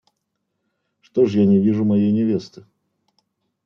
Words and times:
Что 1.01 1.27
ж 1.27 1.33
я 1.35 1.45
не 1.45 1.59
вижу 1.59 1.85
моей 1.85 2.11
невесты? 2.11 2.65